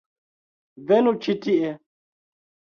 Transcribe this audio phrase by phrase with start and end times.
[0.91, 1.75] -Venu ĉi tie